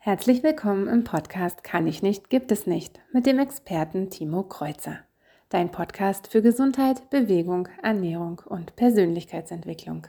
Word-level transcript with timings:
Herzlich 0.00 0.44
willkommen 0.44 0.86
im 0.86 1.02
Podcast 1.02 1.64
Kann 1.64 1.88
ich 1.88 2.02
nicht, 2.02 2.30
gibt 2.30 2.52
es 2.52 2.68
nicht 2.68 3.00
mit 3.12 3.26
dem 3.26 3.40
Experten 3.40 4.10
Timo 4.10 4.44
Kreuzer. 4.44 5.00
Dein 5.48 5.72
Podcast 5.72 6.28
für 6.28 6.40
Gesundheit, 6.40 7.10
Bewegung, 7.10 7.68
Ernährung 7.82 8.40
und 8.46 8.76
Persönlichkeitsentwicklung. 8.76 10.06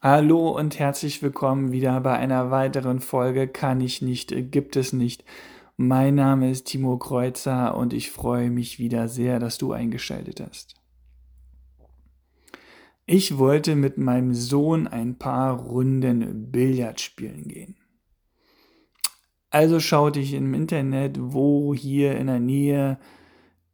Hallo 0.00 0.48
und 0.56 0.78
herzlich 0.78 1.22
willkommen 1.22 1.70
wieder 1.70 2.00
bei 2.00 2.16
einer 2.16 2.50
weiteren 2.50 3.00
Folge 3.00 3.46
Kann 3.46 3.82
ich 3.82 4.00
nicht, 4.00 4.34
gibt 4.50 4.74
es 4.76 4.94
nicht. 4.94 5.22
Mein 5.76 6.14
Name 6.14 6.50
ist 6.50 6.68
Timo 6.68 6.96
Kreuzer 6.96 7.76
und 7.76 7.92
ich 7.92 8.10
freue 8.10 8.50
mich 8.50 8.78
wieder 8.78 9.06
sehr, 9.06 9.38
dass 9.38 9.58
du 9.58 9.72
eingeschaltet 9.72 10.40
hast. 10.40 10.76
Ich 13.04 13.36
wollte 13.36 13.76
mit 13.76 13.98
meinem 13.98 14.32
Sohn 14.32 14.88
ein 14.88 15.18
paar 15.18 15.60
Runden 15.60 16.50
Billard 16.50 17.02
spielen 17.02 17.46
gehen. 17.48 17.76
Also 19.50 19.80
schaute 19.80 20.20
ich 20.20 20.32
im 20.34 20.54
Internet, 20.54 21.16
wo 21.20 21.74
hier 21.74 22.16
in 22.16 22.28
der 22.28 22.40
Nähe 22.40 22.98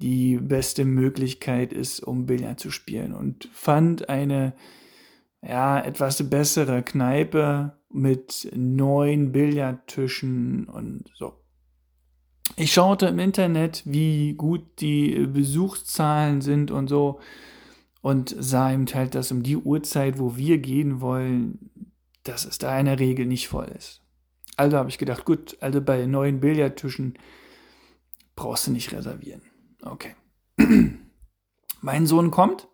die 0.00 0.36
beste 0.36 0.84
Möglichkeit 0.84 1.72
ist, 1.72 2.00
um 2.00 2.26
Billard 2.26 2.60
zu 2.60 2.70
spielen 2.70 3.12
und 3.12 3.48
fand 3.52 4.08
eine 4.08 4.54
ja, 5.42 5.80
etwas 5.80 6.28
bessere 6.30 6.82
Kneipe 6.82 7.76
mit 7.90 8.50
neun 8.54 9.32
Billardtischen 9.32 10.66
und 10.66 11.10
so. 11.14 11.34
Ich 12.56 12.72
schaute 12.72 13.06
im 13.06 13.18
Internet, 13.18 13.82
wie 13.84 14.34
gut 14.34 14.80
die 14.80 15.26
Besuchszahlen 15.26 16.40
sind 16.40 16.70
und 16.70 16.88
so 16.88 17.20
und 18.00 18.34
sah 18.38 18.72
eben 18.72 18.86
halt, 18.94 19.14
dass 19.14 19.32
um 19.32 19.42
die 19.42 19.56
Uhrzeit, 19.56 20.18
wo 20.18 20.36
wir 20.36 20.58
gehen 20.58 21.00
wollen, 21.00 21.70
dass 22.22 22.44
es 22.44 22.58
da 22.58 22.78
in 22.78 22.86
der 22.86 22.98
Regel 22.98 23.26
nicht 23.26 23.48
voll 23.48 23.68
ist. 23.76 24.03
Also 24.56 24.76
habe 24.76 24.88
ich 24.88 24.98
gedacht, 24.98 25.24
gut, 25.24 25.56
also 25.60 25.80
bei 25.80 26.06
neuen 26.06 26.40
Billardtischen 26.40 27.18
brauchst 28.36 28.66
du 28.66 28.70
nicht 28.70 28.92
reservieren. 28.92 29.42
Okay. 29.82 30.14
mein 31.80 32.06
Sohn 32.06 32.30
kommt 32.30 32.68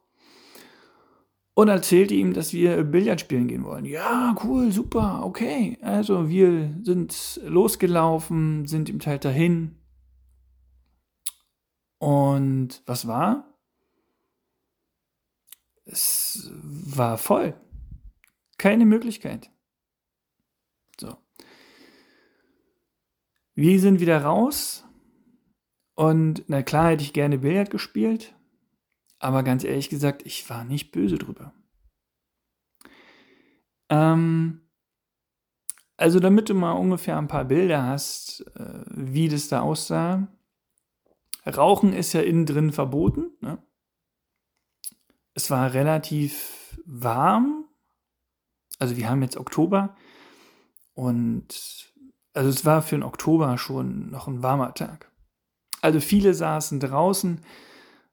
und 1.54 1.68
erzählte 1.68 2.14
ihm, 2.14 2.32
dass 2.32 2.52
wir 2.52 2.84
Billard 2.84 3.20
spielen 3.20 3.48
gehen 3.48 3.64
wollen. 3.64 3.84
Ja, 3.84 4.36
cool, 4.44 4.72
super, 4.72 5.22
okay. 5.24 5.78
Also 5.82 6.28
wir 6.28 6.74
sind 6.82 7.40
losgelaufen, 7.44 8.66
sind 8.66 8.88
im 8.88 8.98
Teil 8.98 9.18
dahin. 9.18 9.76
Und 11.98 12.82
was 12.86 13.06
war? 13.06 13.58
Es 15.84 16.50
war 16.52 17.18
voll. 17.18 17.54
Keine 18.56 18.86
Möglichkeit. 18.86 19.50
So. 20.98 21.16
Wir 23.60 23.78
sind 23.78 24.00
wieder 24.00 24.22
raus. 24.22 24.84
Und 25.94 26.44
na 26.46 26.62
klar 26.62 26.88
hätte 26.88 27.04
ich 27.04 27.12
gerne 27.12 27.36
Billard 27.36 27.68
gespielt. 27.68 28.34
Aber 29.18 29.42
ganz 29.42 29.64
ehrlich 29.64 29.90
gesagt, 29.90 30.24
ich 30.24 30.48
war 30.48 30.64
nicht 30.64 30.92
böse 30.92 31.18
drüber. 31.18 31.52
Ähm, 33.90 34.62
also 35.98 36.20
damit 36.20 36.48
du 36.48 36.54
mal 36.54 36.72
ungefähr 36.72 37.18
ein 37.18 37.28
paar 37.28 37.44
Bilder 37.44 37.82
hast, 37.82 38.46
äh, 38.56 38.82
wie 38.86 39.28
das 39.28 39.48
da 39.48 39.60
aussah. 39.60 40.26
Rauchen 41.46 41.92
ist 41.92 42.14
ja 42.14 42.22
innen 42.22 42.46
drin 42.46 42.72
verboten. 42.72 43.32
Ne? 43.42 43.62
es 45.34 45.50
war 45.50 45.74
relativ 45.74 46.78
warm. 46.86 47.66
Also 48.78 48.96
wir 48.96 49.10
haben 49.10 49.20
jetzt 49.20 49.36
Oktober 49.36 49.94
und 50.94 51.89
also 52.32 52.48
es 52.48 52.64
war 52.64 52.82
für 52.82 52.96
den 52.96 53.02
Oktober 53.02 53.58
schon 53.58 54.10
noch 54.10 54.28
ein 54.28 54.42
warmer 54.42 54.74
Tag. 54.74 55.10
Also 55.80 56.00
viele 56.00 56.34
saßen 56.34 56.80
draußen 56.80 57.40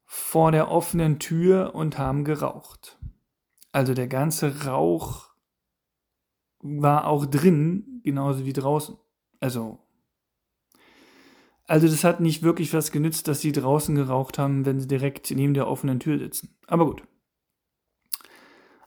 vor 0.05 0.51
der 0.51 0.71
offenen 0.71 1.19
Tür 1.19 1.75
und 1.75 1.97
haben 1.97 2.23
geraucht. 2.23 2.97
Also 3.71 3.93
der 3.93 4.08
ganze 4.08 4.65
Rauch 4.65 5.30
war 6.59 7.08
auch 7.08 7.25
drin, 7.25 8.02
genauso 8.03 8.45
wie 8.45 8.53
draußen. 8.53 8.97
Also 9.39 9.80
also 11.67 11.87
das 11.87 12.05
hat 12.05 12.21
nicht 12.21 12.43
wirklich 12.43 12.73
was 12.73 12.93
genützt, 12.93 13.27
dass 13.27 13.42
sie 13.42 13.52
draußen 13.52 13.93
geraucht 13.93 14.39
haben, 14.39 14.65
wenn 14.65 14.80
sie 14.80 14.87
direkt 14.87 15.30
neben 15.31 15.53
der 15.53 15.67
offenen 15.67 15.99
Tür 15.99 16.17
sitzen. 16.17 16.55
Aber 16.65 16.86
gut. 16.86 17.03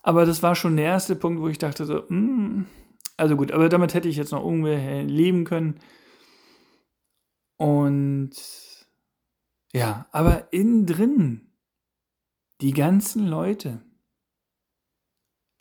Aber 0.02 0.24
das 0.24 0.42
war 0.42 0.54
schon 0.54 0.76
der 0.76 0.86
erste 0.86 1.14
Punkt, 1.14 1.42
wo 1.42 1.48
ich 1.48 1.58
dachte 1.58 1.84
so, 1.84 2.04
mm, 2.08 2.64
also 3.20 3.36
gut, 3.36 3.52
aber 3.52 3.68
damit 3.68 3.94
hätte 3.94 4.08
ich 4.08 4.16
jetzt 4.16 4.32
noch 4.32 4.42
ungefähr 4.42 5.04
leben 5.04 5.44
können. 5.44 5.78
Und 7.56 8.30
ja, 9.72 10.06
aber 10.10 10.52
innen 10.52 10.86
drin, 10.86 11.52
die 12.62 12.72
ganzen 12.72 13.26
Leute, 13.26 13.82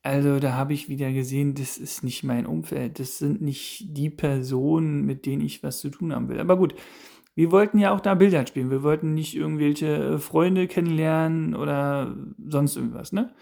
also 0.01 0.39
da 0.39 0.53
habe 0.53 0.73
ich 0.73 0.87
wieder 0.87 1.11
gesehen, 1.11 1.53
das 1.55 1.77
ist 1.77 2.03
nicht 2.03 2.23
mein 2.23 2.45
Umfeld, 2.45 2.99
das 2.99 3.17
sind 3.17 3.41
nicht 3.41 3.85
die 3.89 4.09
Personen, 4.09 5.05
mit 5.05 5.25
denen 5.25 5.41
ich 5.41 5.61
was 5.61 5.79
zu 5.79 5.89
tun 5.89 6.13
haben 6.13 6.29
will. 6.29 6.39
Aber 6.39 6.57
gut, 6.57 6.73
wir 7.35 7.51
wollten 7.51 7.77
ja 7.77 7.93
auch 7.93 7.99
da 7.99 8.15
Bildern 8.15 8.47
spielen, 8.47 8.71
wir 8.71 8.83
wollten 8.83 9.13
nicht 9.13 9.35
irgendwelche 9.35 10.17
Freunde 10.19 10.67
kennenlernen 10.67 11.55
oder 11.55 12.15
sonst 12.47 12.77
irgendwas, 12.77 13.11
ne? 13.11 13.33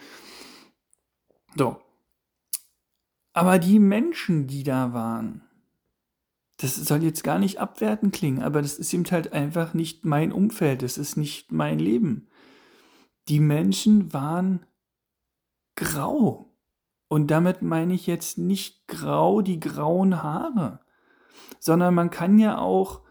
So. 1.55 1.77
Aber 3.37 3.59
die 3.59 3.77
Menschen, 3.77 4.47
die 4.47 4.63
da 4.63 4.93
waren, 4.93 5.43
das 6.59 6.75
soll 6.75 7.03
jetzt 7.03 7.23
gar 7.23 7.37
nicht 7.37 7.59
abwertend 7.59 8.11
klingen, 8.11 8.41
aber 8.41 8.63
das 8.63 8.79
ist 8.79 8.91
eben 8.95 9.05
halt 9.11 9.31
einfach 9.31 9.75
nicht 9.75 10.05
mein 10.05 10.31
Umfeld, 10.31 10.81
das 10.81 10.97
ist 10.97 11.17
nicht 11.17 11.51
mein 11.51 11.77
Leben. 11.77 12.29
Die 13.27 13.39
Menschen 13.39 14.11
waren 14.11 14.65
grau. 15.75 16.51
Und 17.09 17.29
damit 17.29 17.61
meine 17.61 17.93
ich 17.93 18.07
jetzt 18.07 18.39
nicht 18.39 18.87
grau 18.87 19.43
die 19.43 19.59
grauen 19.59 20.23
Haare, 20.23 20.79
sondern 21.59 21.93
man 21.93 22.09
kann 22.09 22.39
ja 22.39 22.57
auch 22.57 23.03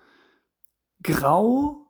grau, 1.05 1.87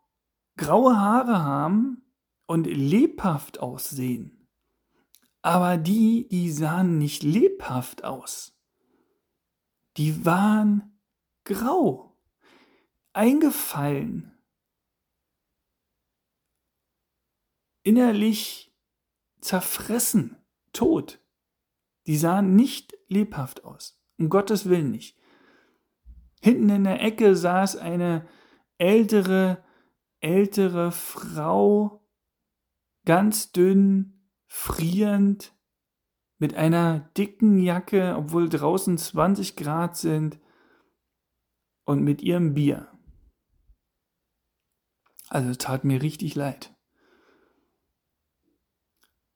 graue 0.59 1.01
Haare 1.01 1.43
haben 1.43 2.03
und 2.45 2.67
lebhaft 2.67 3.61
aussehen. 3.61 4.36
Aber 5.47 5.77
die, 5.77 6.27
die 6.27 6.51
sahen 6.51 6.99
nicht 6.99 7.23
lebhaft 7.23 8.03
aus. 8.03 8.59
Die 9.97 10.27
waren 10.27 10.99
grau, 11.45 12.19
eingefallen, 13.13 14.37
innerlich 17.85 18.75
zerfressen, 19.41 20.37
tot. 20.73 21.25
Die 22.09 22.17
sahen 22.17 22.57
nicht 22.57 22.99
lebhaft 23.07 23.63
aus. 23.63 24.03
Um 24.19 24.29
Gottes 24.29 24.69
Willen 24.69 24.91
nicht. 24.91 25.17
Hinten 26.43 26.71
in 26.71 26.83
der 26.83 27.01
Ecke 27.01 27.37
saß 27.37 27.77
eine 27.77 28.27
ältere, 28.79 29.65
ältere 30.19 30.91
Frau, 30.91 32.05
ganz 33.05 33.53
dünn, 33.53 34.16
frierend, 34.57 35.55
mit 36.39 36.55
einer 36.55 37.11
dicken 37.17 37.59
Jacke, 37.59 38.17
obwohl 38.17 38.49
draußen 38.49 38.97
20 38.97 39.55
Grad 39.55 39.97
sind, 39.99 40.41
und 41.85 42.03
mit 42.03 42.23
ihrem 42.23 42.55
Bier. 42.55 42.91
Also 45.29 45.55
tat 45.55 45.85
mir 45.85 46.01
richtig 46.03 46.35
leid. 46.35 46.75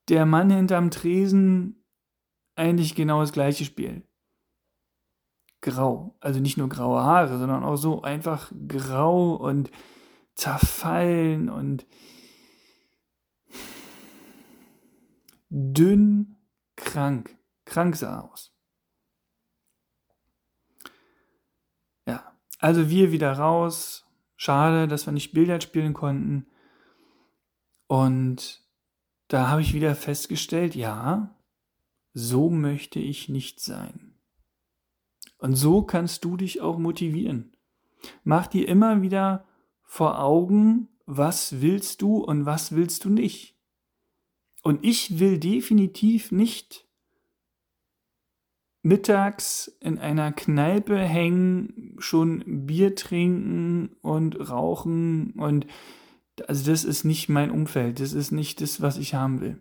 Der 0.09 0.25
Mann 0.25 0.51
hinterm 0.51 0.91
Tresen 0.91 1.85
eigentlich 2.57 2.95
genau 2.95 3.21
das 3.21 3.33
gleiche 3.33 3.65
Spiel. 3.65 4.09
Grau. 5.61 6.17
Also 6.21 6.41
nicht 6.41 6.57
nur 6.57 6.71
graue 6.71 7.03
Haare, 7.03 7.39
sondern 7.39 7.63
auch 7.63 7.77
so 7.77 8.03
einfach 8.03 8.51
grau 8.67 9.35
und 9.35 9.71
zerfallen 10.35 11.51
und 11.51 11.87
dünn, 15.51 16.37
krank. 16.77 17.37
Krank 17.65 17.97
sah 17.97 18.21
aus. 18.21 18.53
Ja, 22.07 22.37
also 22.59 22.89
wir 22.89 23.13
wieder 23.13 23.33
raus. 23.33 24.07
Schade, 24.37 24.89
dass 24.89 25.07
wir 25.07 25.13
nicht 25.13 25.33
Billard 25.33 25.63
spielen 25.63 25.93
konnten. 25.93 26.47
Und 27.87 28.65
da 29.29 29.49
habe 29.49 29.61
ich 29.61 29.75
wieder 29.75 29.95
festgestellt, 29.95 30.75
ja, 30.75 31.37
so 32.15 32.51
möchte 32.51 32.99
ich 32.99 33.29
nicht 33.29 33.61
sein. 33.61 34.15
Und 35.39 35.55
so 35.55 35.83
kannst 35.83 36.25
du 36.25 36.37
dich 36.37 36.61
auch 36.61 36.79
motivieren. 36.79 37.57
Mach 38.25 38.47
dir 38.47 38.67
immer 38.69 39.03
wieder 39.03 39.45
vor 39.83 40.21
Augen, 40.21 40.89
was 41.07 41.61
willst 41.61 42.03
du 42.03 42.19
und 42.19 42.47
was 42.47 42.73
willst 42.73 43.05
du 43.05 43.11
nicht. 43.11 43.60
Und 44.63 44.85
ich 44.85 45.19
will 45.19 45.39
definitiv 45.39 46.33
nicht 46.33 46.87
mittags 48.83 49.69
in 49.81 49.99
einer 49.99 50.33
Kneipe 50.33 50.97
hängen, 50.99 51.97
schon 51.99 52.67
Bier 52.67 52.95
trinken 52.95 53.97
und 54.01 54.49
rauchen 54.49 55.33
und 55.33 55.67
also 56.49 56.71
das 56.71 56.85
ist 56.85 57.05
nicht 57.05 57.29
mein 57.29 57.51
Umfeld, 57.51 58.01
das 58.01 58.15
ist 58.15 58.31
nicht 58.31 58.63
das, 58.63 58.81
was 58.81 58.97
ich 58.97 59.15
haben 59.15 59.43
will. 59.43 59.61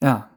Ja, 0.00 0.30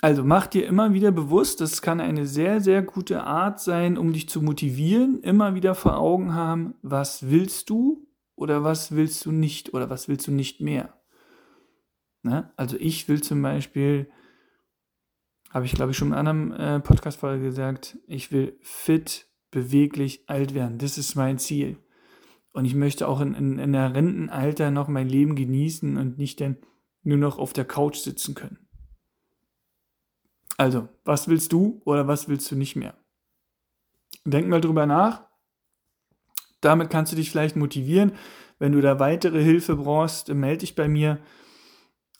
also 0.00 0.24
mach 0.24 0.46
dir 0.46 0.66
immer 0.66 0.94
wieder 0.94 1.10
bewusst, 1.10 1.60
das 1.60 1.82
kann 1.82 2.00
eine 2.00 2.26
sehr, 2.26 2.60
sehr 2.60 2.82
gute 2.82 3.24
Art 3.24 3.60
sein, 3.60 3.98
um 3.98 4.12
dich 4.12 4.28
zu 4.28 4.42
motivieren, 4.42 5.20
immer 5.22 5.54
wieder 5.54 5.74
vor 5.74 5.98
Augen 5.98 6.34
haben, 6.34 6.74
was 6.82 7.28
willst 7.28 7.68
du 7.68 8.06
oder 8.40 8.64
was 8.64 8.92
willst 8.92 9.26
du 9.26 9.32
nicht 9.32 9.74
oder 9.74 9.90
was 9.90 10.08
willst 10.08 10.26
du 10.26 10.32
nicht 10.32 10.62
mehr. 10.62 10.98
Ne? 12.22 12.50
Also 12.56 12.78
ich 12.78 13.06
will 13.06 13.22
zum 13.22 13.42
Beispiel, 13.42 14.10
habe 15.50 15.66
ich 15.66 15.72
glaube 15.72 15.90
ich 15.90 15.98
schon 15.98 16.08
in 16.08 16.14
einer 16.14 16.30
anderen 16.30 16.52
äh, 16.58 16.80
Podcast-Folge 16.80 17.44
gesagt, 17.44 17.98
ich 18.06 18.32
will 18.32 18.58
fit, 18.62 19.28
beweglich, 19.50 20.28
alt 20.28 20.54
werden. 20.54 20.78
Das 20.78 20.96
ist 20.96 21.16
mein 21.16 21.38
Ziel. 21.38 21.76
Und 22.52 22.64
ich 22.64 22.74
möchte 22.74 23.08
auch 23.08 23.20
in, 23.20 23.34
in, 23.34 23.58
in 23.58 23.72
der 23.72 23.94
Rentenalter 23.94 24.70
noch 24.70 24.88
mein 24.88 25.08
Leben 25.08 25.36
genießen 25.36 25.98
und 25.98 26.16
nicht 26.16 26.40
dann 26.40 26.56
nur 27.02 27.18
noch 27.18 27.38
auf 27.38 27.52
der 27.52 27.66
Couch 27.66 27.96
sitzen 27.96 28.34
können. 28.34 28.68
Also, 30.56 30.88
was 31.04 31.28
willst 31.28 31.52
du 31.52 31.82
oder 31.84 32.08
was 32.08 32.28
willst 32.28 32.50
du 32.50 32.56
nicht 32.56 32.76
mehr? 32.76 32.94
Denk 34.24 34.48
mal 34.48 34.60
drüber 34.60 34.86
nach. 34.86 35.29
Damit 36.60 36.90
kannst 36.90 37.12
du 37.12 37.16
dich 37.16 37.30
vielleicht 37.30 37.56
motivieren. 37.56 38.12
Wenn 38.58 38.72
du 38.72 38.80
da 38.80 38.98
weitere 39.00 39.42
Hilfe 39.42 39.76
brauchst, 39.76 40.28
melde 40.28 40.58
dich 40.58 40.74
bei 40.74 40.88
mir. 40.88 41.18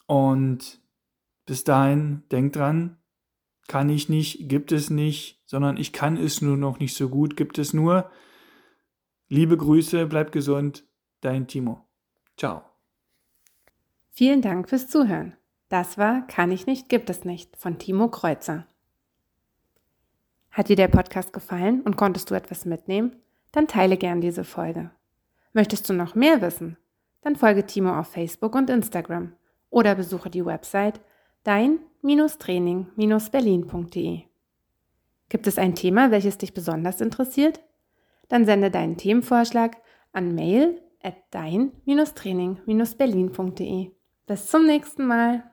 Und 0.07 0.81
bis 1.47 1.65
dahin, 1.65 2.23
denk 2.31 2.53
dran, 2.53 2.97
kann 3.69 3.89
ich 3.89 4.09
nicht, 4.09 4.49
gibt 4.49 4.73
es 4.73 4.91
nicht, 4.91 5.43
sondern 5.47 5.77
ich 5.77 5.93
kann 5.93 6.17
es 6.17 6.43
nur 6.43 6.57
noch 6.57 6.81
nicht 6.81 6.95
so 6.97 7.09
gut, 7.09 7.37
gibt 7.37 7.59
es 7.59 7.73
nur. 7.73 8.11
Liebe 9.29 9.57
Grüße, 9.57 10.07
bleib 10.07 10.33
gesund, 10.33 10.85
dein 11.21 11.47
Timo. 11.47 11.87
Ciao. 12.37 12.63
Vielen 14.11 14.43
Dank 14.43 14.69
fürs 14.69 14.89
Zuhören. 14.89 15.37
Das 15.69 15.99
war 15.99 16.27
Kann 16.27 16.51
ich 16.51 16.67
nicht, 16.67 16.89
gibt 16.89 17.11
es 17.11 17.25
nicht 17.25 17.57
von 17.57 17.79
Timo 17.79 18.09
Kreuzer. 18.09 18.67
Hat 20.51 20.69
dir 20.69 20.75
der 20.75 20.89
Podcast 20.89 21.33
gefallen 21.33 21.83
und 21.83 21.97
konntest 21.97 22.31
du 22.31 22.35
etwas 22.35 22.65
mitnehmen? 22.65 23.15
Dann 23.53 23.67
teile 23.67 23.97
gern 23.97 24.21
diese 24.21 24.45
Folge. 24.45 24.91
Möchtest 25.53 25.89
du 25.89 25.93
noch 25.93 26.15
mehr 26.15 26.41
wissen? 26.41 26.77
Dann 27.23 27.35
folge 27.37 27.67
Timo 27.67 27.99
auf 27.99 28.09
Facebook 28.09 28.55
und 28.55 28.71
Instagram 28.71 29.33
oder 29.69 29.95
besuche 29.95 30.31
die 30.31 30.47
Website 30.47 31.01
dein-training-berlin.de. 31.45 34.23
Gibt 35.29 35.47
es 35.47 35.59
ein 35.59 35.75
Thema, 35.75 36.11
welches 36.11 36.39
dich 36.39 36.55
besonders 36.55 37.01
interessiert? 37.01 37.61
Dann 38.29 38.45
sende 38.45 38.71
deinen 38.71 38.97
Themenvorschlag 38.97 39.77
an 40.13 40.35
mail 40.35 40.81
at 41.03 41.17
dein-training-berlin.de. 41.31 43.91
Bis 44.27 44.47
zum 44.47 44.67
nächsten 44.67 45.07
Mal. 45.07 45.50